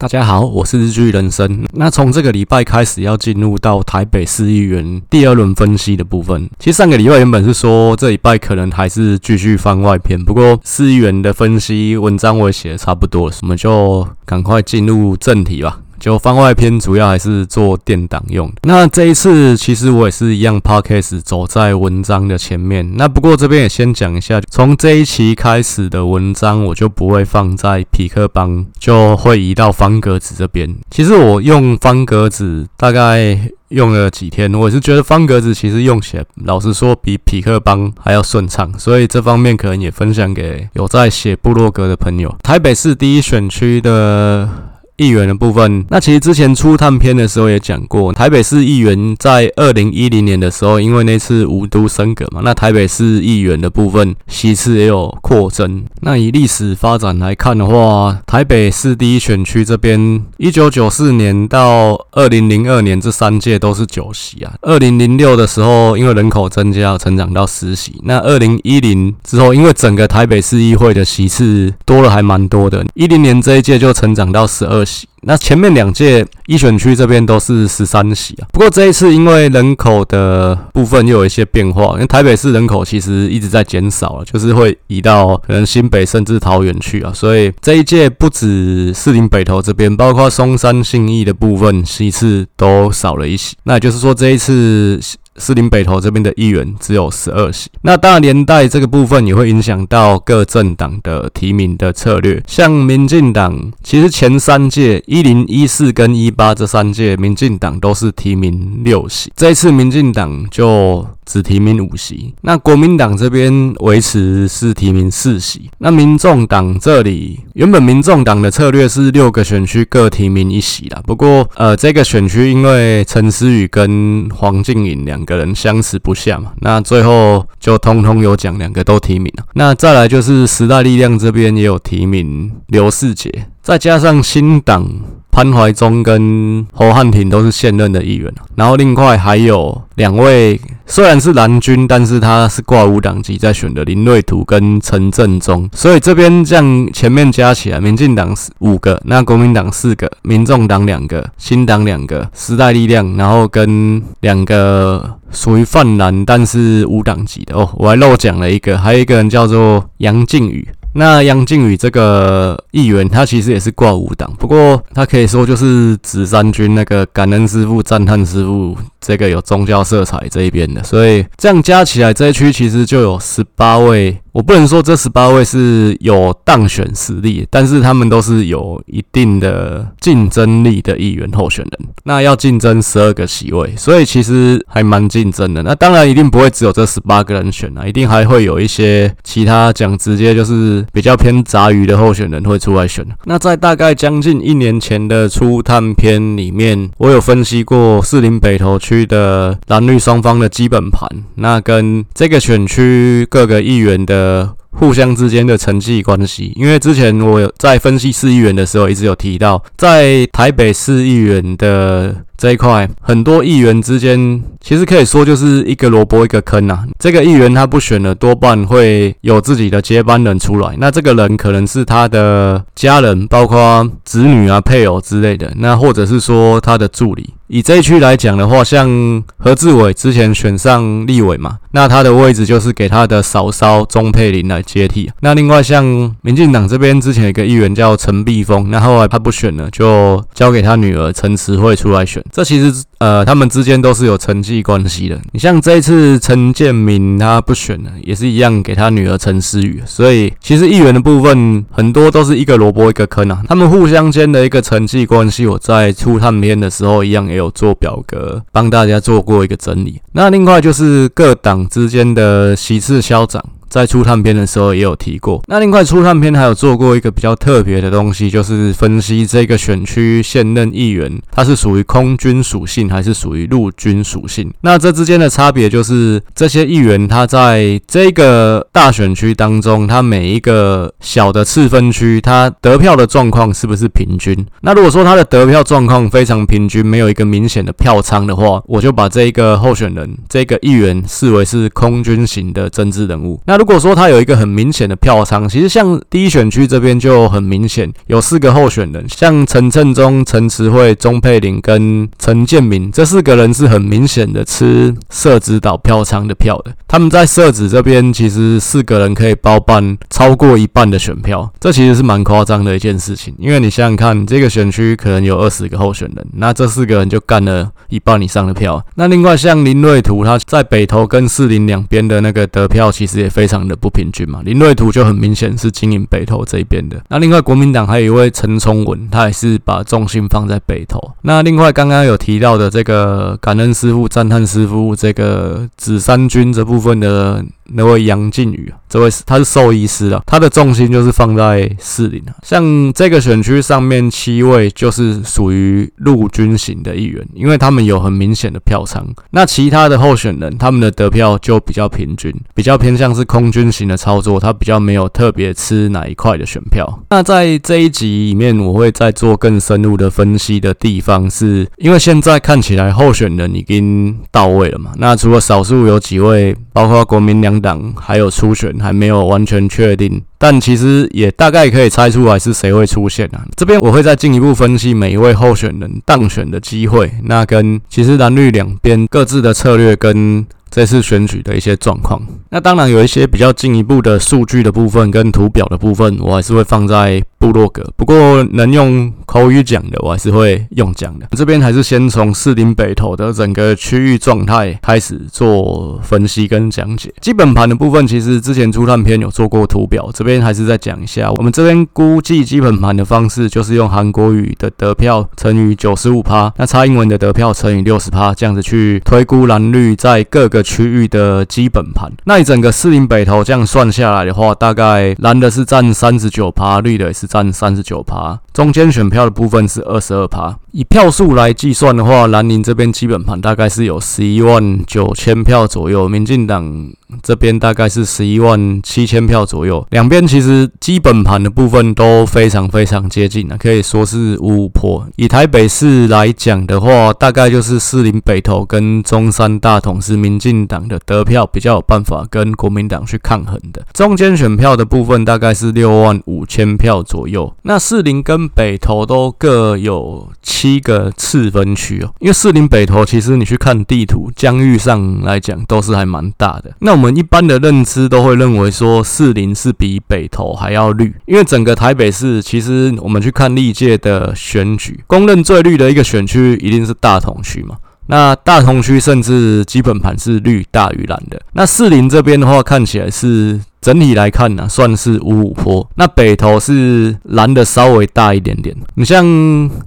[0.00, 1.66] 大家好，我是日剧人生。
[1.72, 6.48] 那从这个礼拜开始要进入到台北市议员第二轮分析的部分。
[6.60, 15.80] 其实上个礼拜原本是说这礼拜可能还是继续番外篇，不过市议员的分析文章我也写的差不多了，我们就赶快进入正题吧。
[15.98, 18.52] 就番外篇主要还是做电档用。
[18.62, 22.96] 那这一次其实我也是一样，Podcast 走在文章的前面。
[22.96, 30.74] 那不过这边也先讲一下，从这一期开始的文章我就不会放在匹克邦，就会移到方格子这边。
[30.90, 33.38] 其实我用方格子大概
[33.68, 38.72] 用了几天，我是觉得方格子其实用起来，老实说比匹克邦还要顺畅。
[38.78, 42.34] 所以这方面可能也分享给有在写部落格的朋友。
[42.42, 44.67] 台北市第一选区的。
[44.98, 55.84] 议员的部分，那其实之前初探篇的时候也讲过，台北市议员在二零一零年的时候，因为那次五都升格嘛，那台北市议员的部分席次也有扩增。
[56.00, 64.52] 那以历史发展来看的话，台北市第一选区这边，一九九四年到二零零二年这三届都是九席啊。
[64.62, 67.94] 二零零六的时候，因为人口增加，成长到十席。
[68.02, 74.84] 那二零一零之后，因为整个台北市议会的席次多了还蛮多的，一零年这一届就成长到十二。
[75.22, 95.00] 那前面两届一选区这边都是十三席啊，不过这一次因为人口的部分又有一些变化，因为台北市人口其实一直在减少了，就是会移到可能新北甚至桃园去啊，所以这一届不止士林北投这边，包括松山信义的部分席次都少了一席，那也就是说这一次。
[95.38, 102.42] 士林北投这边的议员只有十二席，那当然连带这个部分也会影响到各政党的提名的策略。
[102.46, 112.34] 像民进党，其实前三届一零一四跟一八这三届，民进党都是提名六席，这一次民进党就只提名五席。
[112.40, 115.70] 那国民党这边维持是提名四席。
[115.78, 125.27] 那民众党这里，原本民众党的策略是六个选区各提名一席啦，不过呃这个选区因为陈思宇跟黄静颖两。
[125.28, 129.44] 个人相持不下嘛，那最后就通通有奖，两个都提名了。
[129.52, 134.88] 那再来就是时代力量这边也有提名刘世杰，再加上新党
[135.30, 140.60] 潘怀宗跟侯汉廷都是现任的议员，然后另外还有两位。
[140.90, 160.66] 虽然是蓝军，但是他是挂无党籍在选的林瑞图跟陈振中，所以这边这样前面加起来，民进党是五个，那国民党四个，民众党两个，新党两个，时代力量，然后跟两个属于泛蓝但是无党籍的哦，我还漏讲了一个，还有一个人叫做杨靖宇。
[160.94, 174.18] 那杨靖宇这个议员，他其实也是挂五党，不过他可以说就是紫三军那个感恩师傅、赞叹师傅这个有宗教色彩这一边的，所以这样加起来这一区其实就有十八位。
[174.32, 181.88] 我不能说这十八位是有当选实力，但是他们都是有一定的竞争力的议员候选人。
[182.04, 185.62] 那要竞争十二个席位，所以其实还蛮竞争的。
[185.62, 193.04] 那当然一定不会只有这十八个人选啊，一定还会有一些其他讲直接就是比较偏杂鱼的候选人会出来选。
[193.24, 204.27] 那在大概将近一年前的初探篇里面，我有分析过士林北投区的蓝绿双方的基本盘，那跟这个选区各个议员的。
[204.28, 216.84] 呃，互相之间的成绩关系，因为之前我有在分析市议员的时候，一直有提到，在台北市议员的这一块，很多议员之间其实可以说就是一个萝卜一个坑啊。
[216.98, 227.34] 这个议员他不选了，多半会有自己的接班人出来，那这个人可能是他的家人，包括子女啊、配偶之类的，那或者是说他的助理。
[227.48, 235.10] 以这一区来讲的话，像何志伟之前选上立委嘛，那他的位置就是给他的嫂嫂钟佩玲来接替。
[235.20, 235.82] 那另外像
[236.20, 242.22] 民进党这边之前有一个议员叫陈碧峰，那后来他不选了，就交给他女儿陈慈慧出来选。
[242.30, 245.18] 这其实呃，他们之间都是有承继关系的。
[245.32, 249.82] 你像这一次陈建明他不选了，也是一样给他女儿陈思雨。
[249.86, 257.38] 所以其实议员的部分很多都是一个萝卜一个坑啊，他们互相间的一个承继关系，我在初探篇的时候一样也。
[257.38, 263.40] 有做表格帮大家做过一个整理，那另外就是各党之间的席次消长。
[263.68, 265.42] 在初探篇的时候也有提过。
[265.46, 274.50] 那另外初探篇还有做过一个比较特别的东西，就是分析这个选区现任议员他是属于空军属性还是属于陆军属性。
[274.62, 284.46] 那这之间的差别就是这些议员他在这个大选区当中，他每一个小的次分区他得票的状况是不是平均？
[284.62, 293.40] 那如果说他的得票状况非常平均，没有一个明显的票仓的话，我就把这一个候选人这个议员视为是空军型的政治人物。
[293.44, 306.72] 那如果说他有一个很明显的票仓，其实像第一选区这边就很明显，有四个候选人，像陈振中、陈慈慧、钟佩玲跟陈建明这四个人是很明显的吃社子岛票仓的票的。
[306.86, 313.34] 他们在社子这边其实四个人可以包办超过一半的选票，这其实是蛮夸张的一件事情。
[313.40, 318.80] 因为你想想看，这个选区可能有二十个候选人，那这四个人就干了一半以上的票。
[318.94, 324.42] 那另外像林瑞图，他在北投跟士林两边的那个得票其实也非常的不平均嘛。
[324.44, 327.02] 林瑞图就很明显是经营北投这一边的。
[327.08, 331.00] 那另外国民党还有一位陈崇文，他也是把重心放在北投。
[331.22, 337.44] 那另外刚刚有提到的这个感恩师傅、赞叹师傅，这个紫山军这部分的。
[337.74, 342.32] 那位杨靖宇，这位是他是兽医师啊，他的重心就是放在士林啊。
[342.42, 349.06] 像这个选区上面七位就是属于陆军型的议员，因为他们有很明显的票仓。
[349.32, 356.88] 那其他的候选人，他们的得票就比较平均，比较偏向是空军型的操作，他比较没有特别吃哪一块的选票。
[357.10, 364.92] 那在这一集里面，我会再做更深入的分析的地方，是因为现在看起来候选人已经到位了嘛。
[364.96, 367.57] 那除了少数有几位，包括国民两。
[367.60, 373.44] 党还有初选还没有完全确定，但其实也大概可以猜出来是谁会出现啊。
[373.56, 380.46] 这边我会再进一步分析每一位候选人当选的机会，那跟其实蓝绿两边各自的策略跟。
[380.70, 382.20] 这次选举的一些状况，
[382.50, 387.82] 那当然有一些比较进一步的数据的部分跟图表的部分，我还是会放在部落格。
[387.96, 391.26] 不过能用口语讲的，我还是会用讲的。
[391.36, 397.12] 这边还是先从士林北投的整个区域状态开始做分析跟讲解。
[397.20, 401.30] 基本盘的部分，其实之前出探片有做过图表，这边还是再讲一下。
[401.32, 410.57] 我们这边估计基本盘的方式，就是用韩国语的得票乘以九十五趴，那差英文的得票乘以六十趴，这样子去推估蓝绿在各个。
[410.62, 420.56] 区域的基本盘，那你整个四零北投这样算下来的话，大概蓝的是占三十九趴，绿的也是占三十九趴，中间选票的部分是二十二趴。
[420.72, 426.90] 以票数来计算的话，蓝宁这边基本盘大概是有十一万九千票左右，民进党
[427.22, 429.84] 这边大概是十一万七千票左右。
[429.90, 435.06] 两边其实基本盘的部分都非常非常接近啊，可以说是五五破。
[435.16, 443.82] 以台北市来讲的话，大概就是士林北投跟中山大同是民进党的得票比较有办法跟国民党去抗衡的。
[443.94, 447.54] 中间选票的部分大概是六万五千票左右。
[447.62, 450.67] 那士林跟北投都各有七。
[450.68, 456.70] 第一个次分区哦，因为士林北投其实你去看地图，疆域上来讲都是还蛮大的。
[456.80, 467.76] 那我们一般的认知都会认为说士林是比北投还要绿，因为整个台北市其实我们去看历届的选举，公认最绿的一个选区一定是大同区嘛。
[468.08, 471.40] 那大同区甚至基本盘是绿大于蓝的。
[471.54, 473.58] 那士林这边的话，看起来是。
[473.80, 475.88] 整体来看呢、算是五五坡。
[475.96, 478.76] 那北投是蓝的稍微大一点点。
[478.94, 479.24] 你像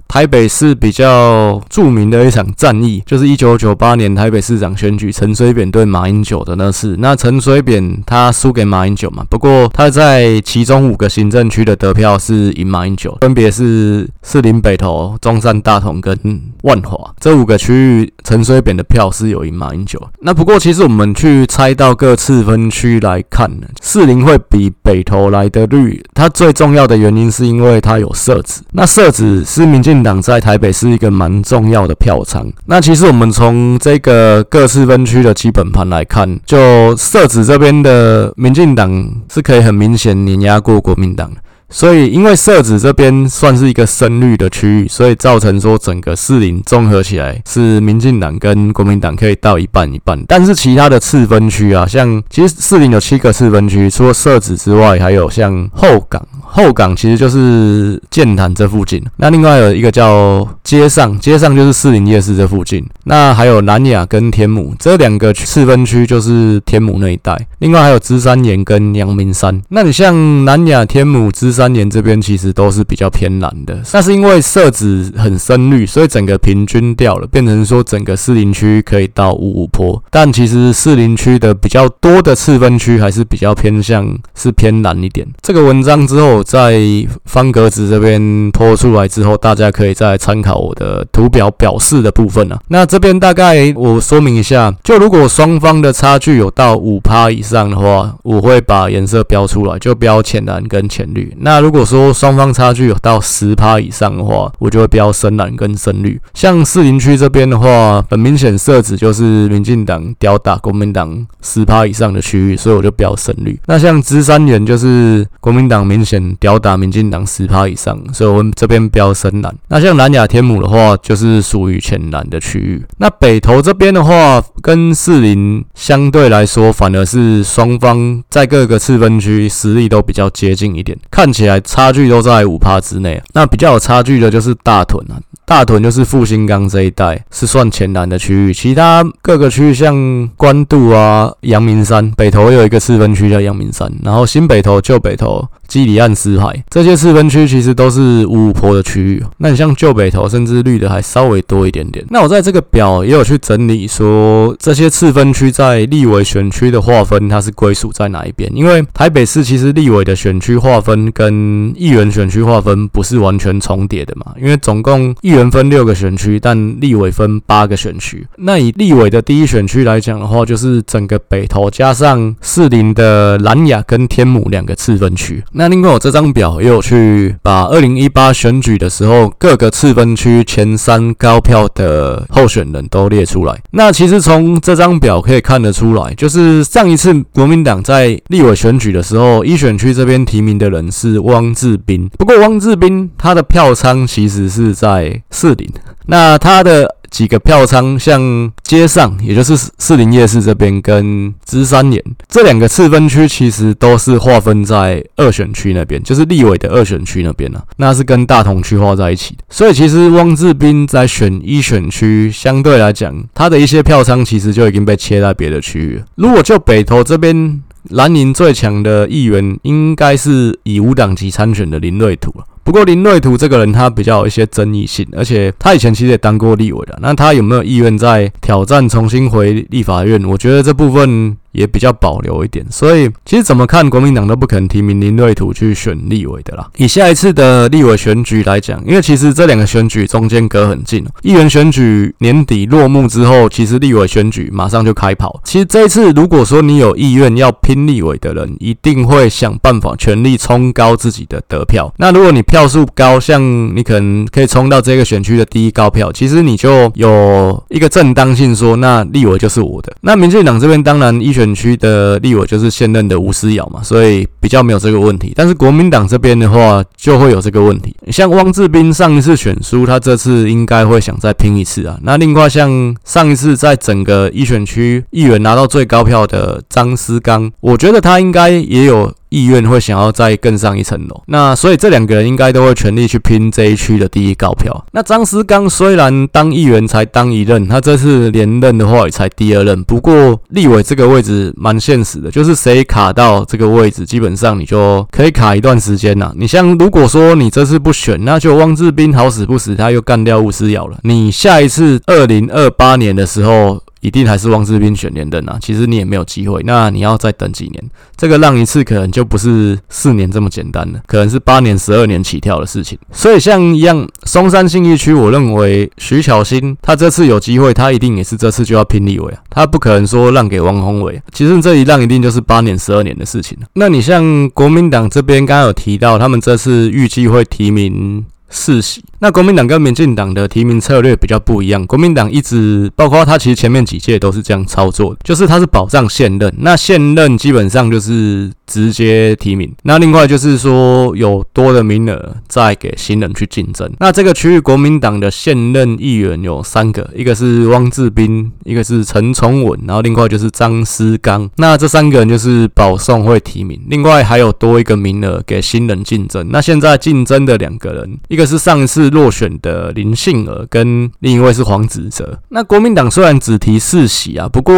[0.08, 6.96] 台北市比较著名的一场战役，就是一九九八年台北市长选举陈水扁对马英九的那次。
[6.98, 16.16] 那陈水扁他输给马英九嘛，不过他在其中五个行政区的得票是赢马英九，分别是士林北投、中山大同跟
[16.62, 17.72] 万华这五个区
[18.02, 20.00] 域，陈水扁的票是有赢马英九。
[20.20, 23.66] 那不过其实我们去猜到各次分区来看呢。
[23.84, 28.62] 士林会比北投来的绿，它最重要的原因是因为它有社子。
[28.70, 32.46] 那社子是民进党在台北是一个蛮重要的票仓。
[32.64, 41.40] 那其实我们从这个各市分区的基本盘来看，就社子这边的民进党是可以很明显碾压过国民党的。
[41.72, 50.22] 所以，因为社子这边算是一个深绿的区域，所以造成说整个士林综合起来是民进党跟国民党可以到一半一半。
[50.28, 56.22] 但是其他的次分区啊，像其实士林有七个次分区，除了社子之外，还有像后港。
[56.54, 62.84] 后港其实就是剑潭这附近，那另外有一个叫街上，街上就是士林夜市这附近。
[63.04, 67.46] 那还有南雅跟天母这两个次分区，就是天母那一带。
[67.60, 69.62] 另外还有芝山岩跟阳明山。
[69.70, 73.80] 那你像南雅、天母、芝山三年这边，其实都是比较偏蓝的。
[73.92, 80.02] 那是因为色子很深绿，所以整个平均掉了，变成说整个士林区可以到五五坡。
[80.10, 85.26] 但其实士林区的比较多的次分区，还是比较偏向是偏蓝一点。
[85.40, 86.42] 这个文章之后。
[86.42, 86.80] 在
[87.24, 92.58] 方格子这边拖出来之后，大家可以再参考我的图表表示的部分啊。
[92.68, 101.34] 那这边大概我说明一下，就如果双方的差距有到五趴以上的话，我会把颜色标出来，就标浅蓝跟浅绿。
[101.40, 106.18] 那那如果说双方差距有到十趴以上的话，我就会标深蓝跟深绿。
[106.32, 113.60] 像士林区这边的话，很明显设置就是民进党吊打国民党十趴以上的区域，所以我就标深绿。
[113.66, 119.54] 那像芝山园就是国民党明显吊打民进党十趴以上，所以我们这边标深蓝。
[119.68, 122.82] 那像南雅天母的话，就是属于浅蓝的区域。
[122.96, 133.22] 那北投这边的话，跟士林相对来说，反而是双方在各个次分区实力都比较接近一点，看起来差距都在五趴之内。
[133.32, 135.20] 那比较有差距的就是大屯啊。
[135.44, 145.46] 大屯就是复兴岗这一带是算黔南的区域，其他各个区域像官渡啊、阳明山、北头有一个四分区叫阳明山，然后新北头、旧北头。
[145.66, 149.22] 基里岸、死海这些次分区其实都是五五波的区域。
[149.38, 152.04] 那你像旧北投，甚至绿的还稍微多一点点。
[152.10, 158.50] 那我在这个表也有去整理说，这些次分区在立委选区的划分，它是归属在哪一边？
[158.54, 164.34] 因为台北市其实立委的选区划分跟议员选区划分不是完全重叠的嘛。
[164.40, 168.26] 因为总共议员分六个选区，但立委分八个选区。
[168.36, 175.42] 那以立委的第一选区来讲的话，就是整个北投加上士林的兰雅跟天母两个次分区。
[175.52, 183.56] 那那另外，我这张表也有去把二零一八选举的时候各个次分区前三高票的候选人都列出来。
[183.70, 192.10] 那其实从这张表可以看得出来，就是上一次国民党在立委选举的时候，一选区这边提名的人是汪志斌。
[192.18, 195.70] 不过汪志斌他的票仓其实是在士林，
[196.06, 196.96] 那他的。
[197.12, 209.44] 几个票仓，像街上，也就是士林夜市这边跟芝山岩这两个次分区，其实都是划分在二选区那边，就是立委的二选区那边啊，那是跟大同区划在一起的。
[209.50, 216.04] 所以其实汪志斌在选一选区，相对来讲，他的一些票仓其实就已经被切在别的区域了。
[216.14, 222.32] 如果就北投这边，蓝营最强的议员，应该是以无党籍参选的林瑞图。
[222.64, 226.98] 不过林瑞图这个人他比较有一些争议性，而且他以前其实也当过立委的。
[227.00, 230.24] 那他有没有意愿再挑战重新回立法院？
[230.24, 231.36] 我觉得这部分。
[231.52, 236.68] 也比较保留一点，所以其实怎么看，国民党都不肯提名林瑞图去选立委的啦。
[236.76, 245.40] 以下一次的立委选举来讲，因为其实这两个选举中间隔很近，议员选举年底落幕之后，其实立委选举马上就开跑。
[245.44, 251.92] 其实这一次，如果说你有意愿要拼立委的人，一定会想办法全力冲高自己的得票。
[251.98, 253.42] 那如果你票数高，像
[253.76, 259.92] 你可能可以冲到这个选区的第一高票，其实你就有一个正当性说，那立委就是我的。
[260.00, 261.41] 那民进党这边当然一选。
[261.42, 265.32] 选区的立委就是现任的吴思瑶嘛，所以比较没有这个问题。
[265.34, 267.94] 但是国民党这边的话，就会有这个问题。
[268.10, 271.98] 像汪志斌上一次选输，他这次应该会想再拼一次啊。
[272.02, 279.12] 那另外像上一次在整个一选区议员拿到最高票的张思刚，我觉得他应该也有。
[279.32, 284.84] 意愿会想要再更上一层楼，那所以这两个人应该都会全力去拼这一区的第一高票。
[284.92, 289.82] 那张思刚虽然当议员才当一任，他这次连任的话也才第二任。
[289.84, 296.30] 不过立委这个位置蛮现实的，就是谁卡到这个位置，基本上你就可以卡一段时间呐。
[296.36, 300.98] 你像如果说你这次不选，那就汪志斌好死不死他又干掉吴思瑶了。
[301.04, 303.82] 你下一次二零二八年的时候。
[304.02, 305.56] 一定还是汪志斌选连任啊！
[305.62, 307.82] 其实你也没有机会，那你要再等几年？
[308.16, 312.98] 这个让一次可能就不是四年这么简单了，可能是八年、十二年起跳的事情。
[313.12, 321.22] 所以像一样，松山信义区，我认为徐巧芯他这次有机会，他一定也是这次就要拼立委啊，他不可能说让给王宏伟。
[321.32, 323.68] 其实这一让一定就是八年、十二年的事情了。
[323.74, 329.04] 那你像国民党这边刚刚有提到，他们这次预计会提名四席。
[329.22, 343.88] 那国民党跟民进党的提名策略比较不一样，国民党一直包括他其实前面几届都是这样操作的，就是他是保障现任，那现任基本上就是直接提名，那另外就是说有多的名额再给新人去竞争。
[344.00, 351.48] 那这个区域国民党的现任议员有三个，一个是汪志斌，一个是陈崇文，然后另外就是张思刚。
[351.58, 356.48] 那这三个人就是保送会提名，另外还有多一个名额给新人竞争。
[356.50, 359.11] 那现在竞争的两个人，一个是上一次。
[359.12, 362.40] 落选的林信儿跟另一位是黄子哲。
[362.48, 364.74] 那国民党虽然只提四席啊，不过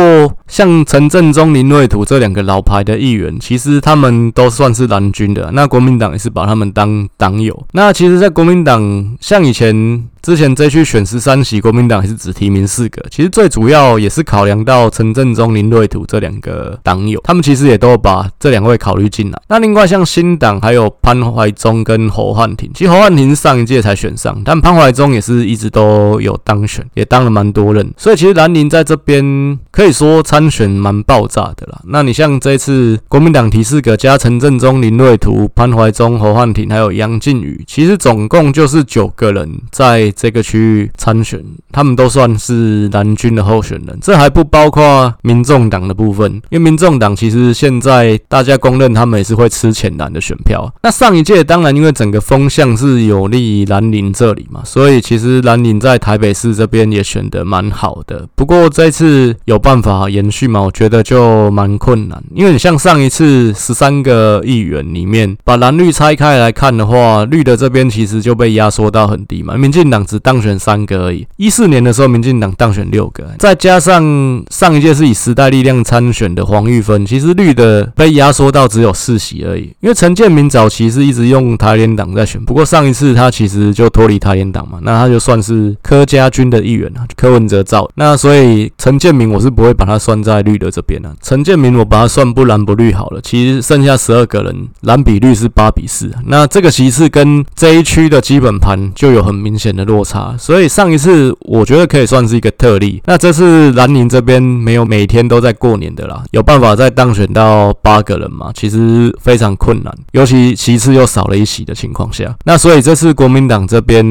[0.47, 5.51] 像陈振中、林瑞图这两个老牌的议员，其实他们都算是蓝军的。
[5.53, 7.67] 那国民党也是把他们当党友。
[7.73, 10.05] 那其实，在国民党像以前。
[10.25, 19.39] 之前这区选十三席，国民党还是只提名四个，其实最主要也是考量到陈振中、林瑞图这两个党友，他们其实也都把这两位考虑进来。
[19.49, 31.83] 那另外像新党还有潘怀忠跟侯汉廷，其实侯汉廷上一届才选上，但潘怀忠也是一直都有当选，也当了蛮多任，所以其实兰陵在这边可以说参选蛮爆炸的啦。
[31.89, 41.43] 那你像这次国民党提四个加陈振中、林瑞图、潘怀忠、侯汉廷还有杨靖宇，其实总共就是九个人在这个区域参选，
[41.73, 50.73] 他们都算是蓝军的候选人，这还不包括民众党的部分，因为民众党其实现在大家公认他们也是会吃浅蓝的选票。
[50.83, 58.27] 那上一届当然因为整个风向是有利于蓝营这里嘛，所以其实蓝营在台北市这边也选得蛮好的。
[58.35, 60.61] 不过这次有办法延续吗？
[60.63, 71.27] 我觉得就蛮困难，因为你像上一次十三个议员里面，把蓝绿拆开来看的话，绿的这边其实就被压缩到很低嘛，民进党只当选三个而已。
[71.37, 79.73] 一四年的时候，民进党当选六个，再加上上一届是以时代力量参选的黄玉芬，其实绿的被压缩到只有四席而已。
[79.81, 87.89] 因为陈建民早期是一直用台联党在选，不过上一次他其实就脱离台联党嘛，那他就算是柯家军的一员啊，柯文哲造。
[87.95, 93.21] 那所以陈建民我是不会把他算在绿的这边啊，陈建民我把他算不蓝不绿好了。
[93.23, 103.01] 其实剩下十二个人，蓝比绿是八比四，那这个席次跟这一区的基本盘就有很明显的落落差，所以上一次我觉得可以算是一个特例。
[103.07, 108.51] 那这次蓝营这边没有每天都在过年的啦，有办法再当选到八个人嘛？
[108.53, 112.35] 其实非常困难，尤其其次又少了一席的情况下。
[112.45, 114.05] 那所以这次国民党这边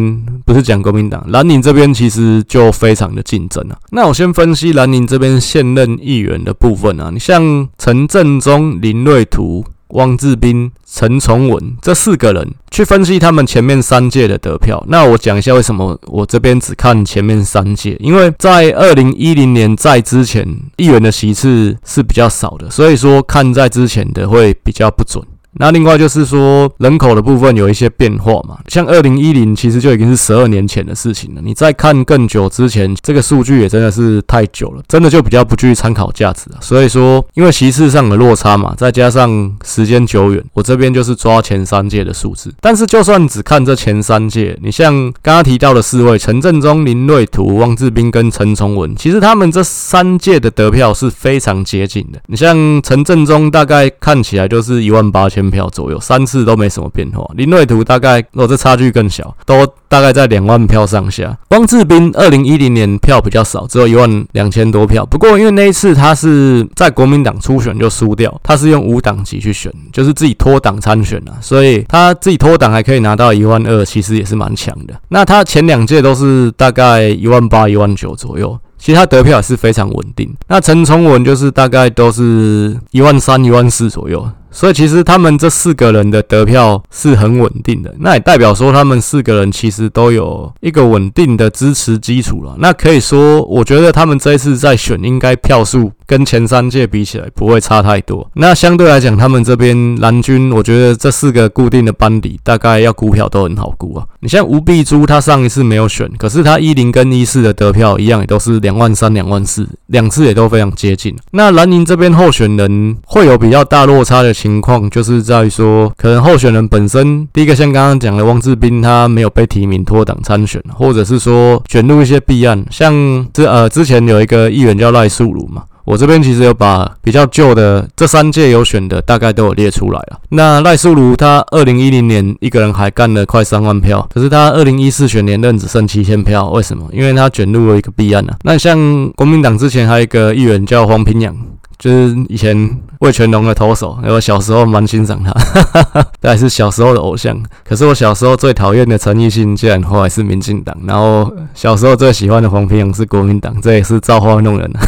[0.45, 3.75] 不是讲国民党，蓝营这边其实就非常的竞争啊。
[3.91, 9.65] 那我先分析蓝营这边现任议员的部分啊，你像陈正中、林瑞图。
[9.93, 14.83] 汪志斌、陈崇文这四个人去分析他们前面三届的得票。
[14.87, 20.47] 那我讲一下为什么我这边只看前面三届，因为在二零一零年在之前
[20.77, 25.23] 议员的席次是比较少的，所以说看在之前的会比较不准。
[25.55, 31.41] 那另外就是说，人口的部分有一些变化嘛，像二零一零其实就已经是十二年前的事情了。
[31.43, 36.57] 你再看更久之前，这个数据也真的是太久了，真的就比较不具参考价值了。
[36.59, 42.51] 所以说，因为席次上的落差嘛，再加上时间久远，我这边就是抓前三届的数字。
[42.59, 44.91] 但是就算只看这前三届，你像
[45.21, 52.19] 刚刚提到的四位陈振中、林瑞图、汪志斌跟陈崇文，其实他们这三届的得票是非常接近的。
[52.25, 55.42] 你像陈振中大概看起来就是一万八千。
[55.49, 57.25] 票左右，三次都没什么变化。
[57.35, 61.37] 林瑞图大概，哦，这差距更小，都大概在两万票上下。
[61.49, 65.05] 汪志斌二零一零年票比较少，只有一万两千多票。
[65.05, 74.93] 不过因为那一次他是在国民党初选就输掉，他是用无党籍去选，就是自己脱党参选啊，所以他自己脱党还可以拿到一万二，其实也是蛮强的。
[75.09, 78.59] 那他前两届都是大概一万八、一万九左右。
[78.75, 80.29] 其实他得票也是非常稳定。
[80.49, 87.91] 那陈崇文就是大概都是一万三、一万四左右，所以其实他们这四个人的得票是很稳定的。
[87.99, 92.55] 那也代表说他们四个人其实都有一个稳定的支持基础了。
[92.59, 98.29] 那可以说，我觉得他们这一次在选应该票数跟前三届比起来不会差太多。
[98.35, 104.05] 那相对来讲，他们这边蓝军，我觉得这四个固定的班底大概要估票都很好估啊。
[104.19, 108.73] 你像吴碧珠，他上一次没有选，可是他一零跟一四的得票一样，也都是两。
[108.73, 111.15] 万三、两万四，两次也都非常接近。
[111.31, 122.93] 那蓝营这边候选人会有比较大落差的情况，就是在说，可能候选人本身，第一个像刚刚讲的汪志斌，他没有被提名脱党参选，或者是说卷入一些弊案，像
[123.33, 125.63] 之呃之前有一个议员叫赖素如嘛。
[125.85, 130.19] 我这边其实有把比较旧的这三届有选的大概都有列出来了。
[130.29, 136.87] 那赖素如他二零一零年一个人还干了快三万票，可是他二零一四选连任只剩七千票，为什么？
[136.93, 138.35] 因为他卷入了一个弊案啊。
[138.43, 138.77] 那像
[139.11, 141.35] 国民党之前还有一个议员叫黄平洋。
[141.83, 142.55] 就是以前
[142.99, 145.31] 味全龙的投手，因为我小时候蛮欣赏他，
[145.73, 147.37] 哈哈，他还是小时候的偶像。
[147.67, 154.71] 可是我小时候最讨厌的陈奕迅，竟然后来是民进党，然后小时候最喜欢的黄平阳是国民党，这也是造化弄人。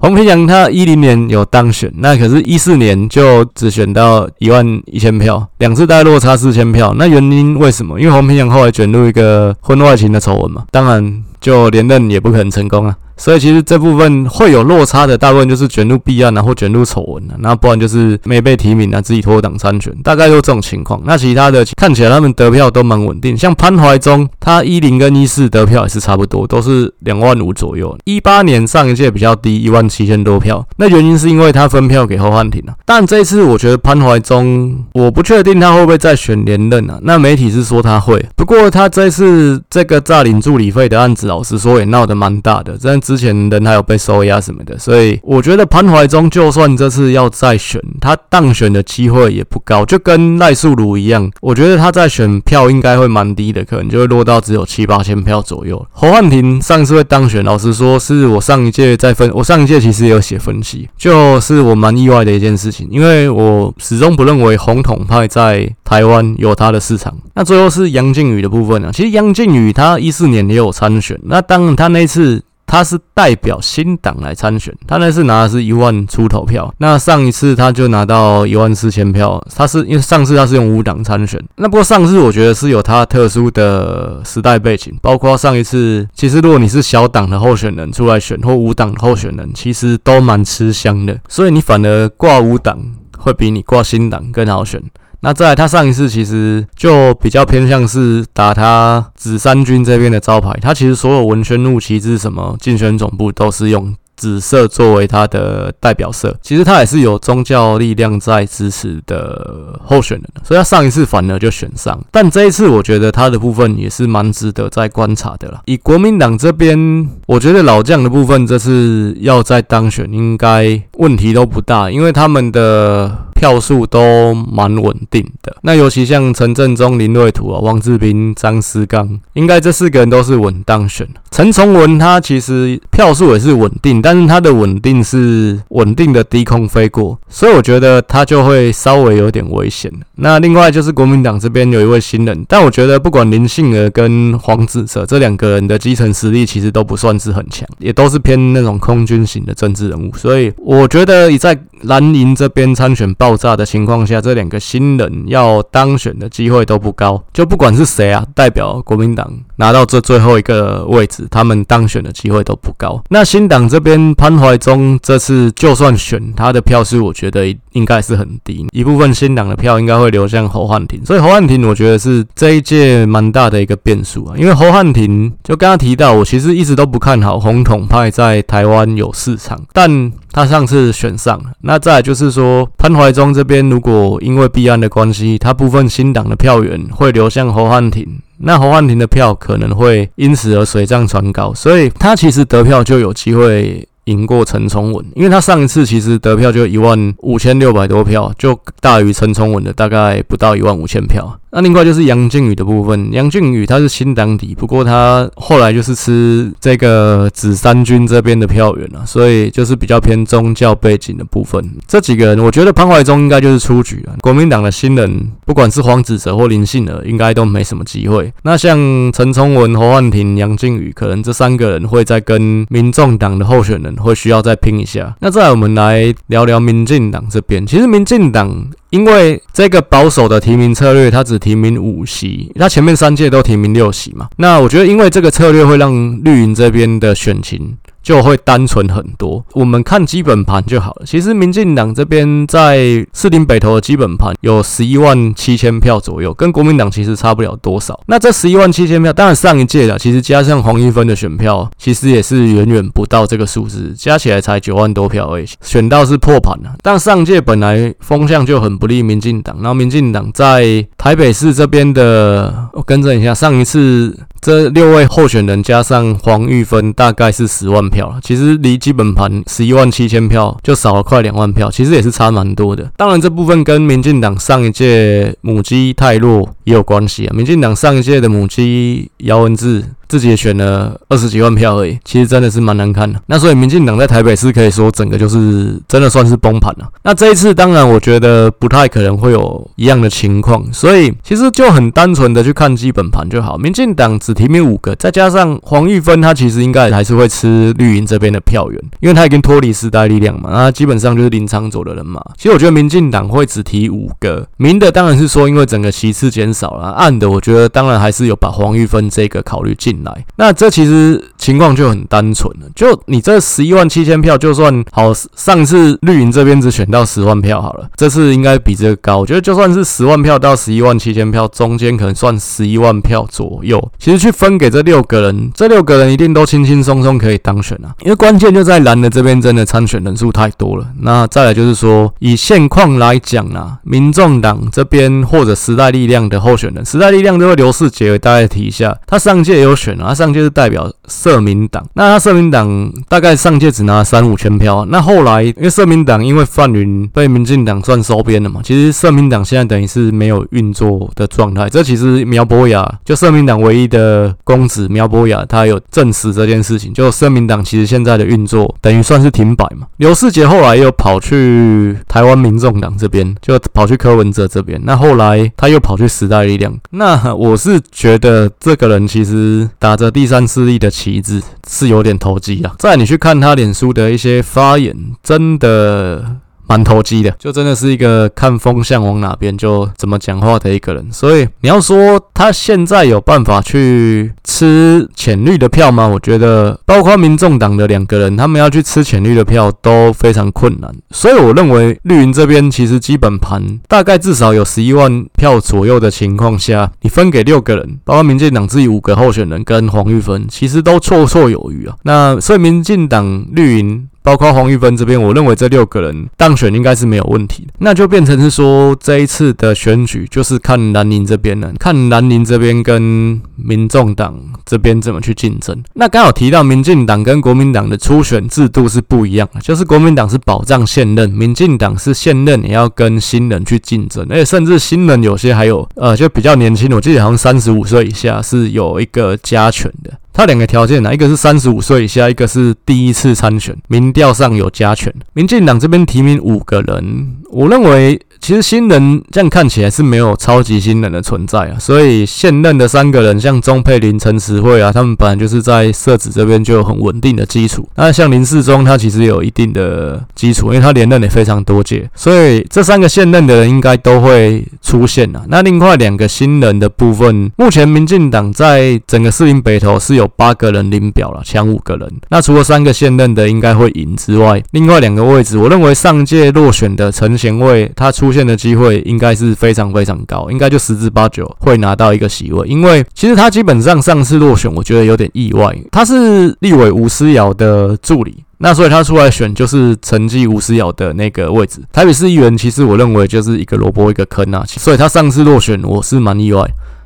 [0.00, 6.94] 黄平阳他一零年有当选，那可是一四年就只选到一万一千票，两次大概落差四千票。
[6.96, 8.00] 那原因为什么？
[8.00, 11.22] 因为黄平阳后来卷入一个婚外情的丑闻嘛，当然。
[11.44, 12.96] 就连任也不可能成功啊。
[13.16, 21.00] 所以其实这部分会有落差的，大部分就是卷入弊案啊，或卷入丑闻啊，那不然就是没被提名啊，自己脱党参选，大概就这种情况。
[21.04, 27.96] 那其他的看起来他们得票都蛮稳定，像潘怀宗，他一零跟一四得票也是差不多，都是两万五左右。
[28.04, 32.74] 一八年上一届比较低，一万七千多票，那原因是因为他分票给侯汉廷啊。
[32.84, 36.98] 但这一次我觉得潘怀宗，我不确定他会不会再选连任啊。
[37.02, 42.94] 那媒体是说他会，不过他这次这个诈领助理费的案子，老实说也闹得蛮大的，真。
[43.00, 55.84] 之前人还有被收押什么的，所以我觉得潘怀忠就算这次要再选，他当选的机会也不高，就跟赖素如一样，我觉得他再选票应该会蛮低的，可能就会落到只有七八千票左右。
[55.90, 67.14] 侯汉廷上次会当选，老实说是我上一届在分，我上一届其实也有写分析，就是我蛮意外的一件事情，因为我始终不认为红统派在台湾有他的市场。
[67.34, 68.92] 那最后是杨靖宇的部分呢、啊？
[68.94, 72.42] 其实杨靖宇他一四年也有参选，那当然他那次。
[72.66, 79.40] 他是代表新党来参选，他那次拿的是一万出头票，那上一次他就拿到一万四千票。
[79.54, 92.80] 他是因为上次他是用五党参选，那不过上次我觉得是有他特殊的时代背景，包括上一次，其实如果你是小党的候选人出来选或无党候选人，其实都蛮吃香的，所以你反而挂五党
[93.18, 94.82] 会比你挂新党更好选。
[95.24, 103.94] 那再来，他上一次其实就比较偏向是打他紫三军这边的招牌，他其实所有文宣路旗帜什么竞选总部都是用。
[104.16, 115.60] 紫色作为他的代表色，其实他也是有宗教力量在支持的候选人，所以他上一次反而就选上，但这一次我觉得他的部分也是蛮值得再观察的啦。
[115.64, 123.10] 以国民党这边，我觉得老将的部分这次要再当选，应该问题都不大，因为他们的
[123.44, 125.54] 票数都蛮稳定的。
[125.62, 131.06] 那尤其像陈振中、林瑞图啊、王志斌、张思刚，应该这四个人都是稳当选。
[131.30, 134.00] 陈从文他其实票数也是稳定。
[134.00, 139.90] 但是他的稳定是稳定的低空飞过，所以我觉得他就会稍微有点危险。
[140.16, 157.20] 那另外就是国民党这边有一位新人，但我觉得不管林信儿跟黄子哲这两个人的基层实力其实都不算是很强，也都是偏那种空军型的政治人物，所以我觉得你在蓝营这边参选报爆炸的情况下，这两个新人要当选的机会都不高。
[157.32, 163.02] 就不管是谁啊，代表国民党拿到这最后一个位置，他们当选的机会都不高。
[163.10, 164.14] 那新党这边。
[164.16, 174.36] 潘怀宗这次就算选他的票数，我觉得应该是很低，一部分新党的票应该会流向侯汉廷，所以侯汉廷我觉得是这一届蛮大的一个变数啊。
[174.36, 181.50] 因为侯汉廷就刚刚提到，我其实一直都不看好红统派在台湾有市场，但他上次选上了。
[181.62, 188.06] 那再就是说，潘怀中这边如果因为弊案的关系，他部分新党的票源会流向侯汉廷。
[188.38, 201.38] 那侯汉廷的票可能会因此而水涨船高，所以他其实得票就有机会赢过陈崇文，因为他上一次其实得票就一万五千六百多票，就大于陈崇文的大概不到一万五千票。
[201.54, 211.64] 那另外就是杨靖宇的部分，杨靖宇他是新党底，不过他后来就是吃这个紫三军这边的票源了，所以就是比较偏宗教背景的部分。
[211.86, 214.16] 这几个人，我觉得潘怀忠应该就是出局了。
[214.20, 218.32] 国民党的新人，不管是黄子哲或林信儿，应该都没什么机会。
[218.42, 218.76] 那像
[219.12, 225.14] 陈聪文、侯汉廷、杨靖宇，可能这三个人会再跟民众党的候选人会需要再拼一下。
[225.20, 228.66] 那再来我们来聊聊民进党这边，其实民进党。
[228.94, 234.28] 因为这个保守的提名策略，它只提名五席，它前面三届都提名六席嘛。
[234.36, 237.76] 那我觉得，因为这个策略会让绿营这边的选情。
[238.04, 239.44] 就会单纯很多。
[239.54, 241.06] 我们看基本盘就好了。
[241.06, 247.98] 其实民进党这边在士林北投的基本盘有十一万七千票左右，跟国民党其实差不了多少。
[248.06, 255.46] 那这十一万七千票，当然上一届的其实加上黄玉芬的选票，其实也是远远不到这个数字，加起来才九万多票而已。
[255.62, 256.74] 选到是破盘了。
[256.82, 264.14] 但上届本来风向就很不利民进党，然后民进党在台北市这边的，我更正一下，上一次。
[264.44, 268.20] 这六位候选人加上黄玉芬，大概是十万票了。
[268.22, 272.92] 其实离基本盘十一万七千票就少了快两万票，其实也是差蛮多的。
[272.94, 277.32] 当然，这部分跟民进党上一届母鸡太弱也有关系啊。
[277.34, 279.82] 民进党上一届的母鸡姚文智。
[280.08, 283.20] 自己也选了二十几万票而已，其实真的是蛮难看的。
[283.26, 286.88] 那所以民进党在台北市可以说整个就是真的算是崩盘了。
[287.02, 293.56] 那这一次当然我觉得不太可能会有一样的情况，所以其实就很单纯的去看基本盘就好。
[293.56, 302.22] 民进党只提名五个，再加上黄玉芬，他其实应该还是会吃绿营这边的票源，因为他已经脱离时代力量嘛，那基本上就是林昶佐的人嘛。
[302.36, 309.93] 其实我觉得民进党会只提五个，明的当然是说因为整个席次减少了，暗的我觉得当然还是有把黄玉芬这个考虑进。
[310.02, 310.24] 来。
[310.36, 319.18] 那这其实情况就很单纯了，就你这十一万七千票，就算好，上次绿营这边只选到十万票好了，这次应该比这个高。
[319.18, 323.90] 我觉得就算是十万票到十一万七千票，中间可能算十一万票左右。
[323.98, 327.94] 其实去分给这六个人，这六个人一定都轻轻松松可以当选啊。
[328.02, 330.86] 因为关键就在蓝的这边，真的参选人数太多了。
[331.00, 344.86] 那再来就是说，以现况来讲啊，民众党这边或者时代力量的候选人，时代力量这位刘世杰，大概提一下，他上届也有选啊，他上届是代表社民党，那他社民党大概上届只拿了三五千票。
[344.88, 351.68] 那后来因为社民党因为范云被民进党算收编了嘛，其实社民党现在等于是没有运作的状态。
[351.68, 359.86] 这其实苗博雅就社民党唯一的公子苗博雅，他有证实这件事情，就社民党其实现在的运作等于算是停摆嘛。
[359.98, 366.72] 刘世杰后来又跑去台湾民众党这边，就跑去柯文哲这边，那后来他又跑去时代力量。
[366.90, 372.74] 那我是觉得这个人其实打着第三势力的旗帜是有点投机啊。
[372.78, 376.36] 再你去看他脸书的一些发言，真的。
[376.66, 381.06] 蛮投机的，就真的是一个看风向往哪边就怎么讲话的一个人。
[381.12, 386.06] 所以你要说他现在有办法去吃浅绿的票吗？
[386.06, 390.94] 我觉得，包括民众党的两个人，他们要去吃浅绿的票都非常困难。
[391.10, 401.96] 所以我认为绿营这边其实基本盘大概至少有十一万票左右的情况下，你分给六个人，包括民进党自己五个候选人跟黄玉芬，其实都绰绰有余啊。
[402.02, 404.08] 那所以民进党绿营。
[404.24, 407.74] 包括黄玉芬这边，我认为这六个人当选应该是没有问题的。
[407.78, 414.34] 那就变成是说，这一次的选举就是看南宁这边了，看南宁这边跟民众党
[414.64, 415.78] 这边怎么去竞争。
[415.92, 430.10] 那刚好提到民进党跟国民党的初选制度是不一样的，就是国民党是保障现任，民进党是现任也要跟新人去竞争，而且甚至新人有些还有呃就比较年轻，我记得好像三十五岁以下是有一个加权的。
[430.34, 435.10] 他两个条件呢，一个是三十五岁以下，一个是第一次参选，民调上有加权。
[435.32, 438.20] 民进党这边提名五个人，我认为。
[438.40, 447.88] 其实新人这样看起来是没有超级新人的存在啊，所以现任的三个人，像钟沛玲、陈时慧啊，他们本来就是在社子这边就有很稳定的基础。
[447.94, 455.42] 那像林世忠，他其实有一定的基础，因为他连任也非常多届，所以这三个现任的人应该都会出现啊。
[455.48, 462.10] 那另外两个新人的部分，目前民进党在整个士林北投是有有八个人领表了，抢五个人。
[462.30, 472.66] 那除了三个现任的应该会赢之外，另外两个位置，我认为上届落选的陈贤卫他出现的机会应该是非常非常高，应该就十之八九会拿到一个席位。
[472.66, 475.76] 因为其实他基本上上次落选，我觉得有点意外。
[475.92, 481.80] 他是立委吴思瑶的助理，那所以他出来选就是承继吴思瑶的那个位置。
[481.92, 486.64] 台北市议员其实我认为就是一个萝卜一个坑啊，所以他上次落选我是蛮意外。